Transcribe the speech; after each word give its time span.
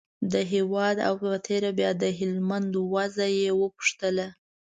د 0.33 0.35
هېواد 0.53 0.97
او 1.07 1.13
په 1.21 1.29
تېره 1.47 1.71
بیا 1.79 1.91
د 2.01 2.03
هلمند 2.19 2.71
وضعه 2.95 3.27
یې 3.39 3.51
پوښتله. 3.73 4.27